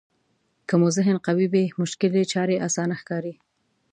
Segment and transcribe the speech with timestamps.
[0.67, 3.33] که مو ذهن قوي وي مشکلې چارې اسانه ښکاري.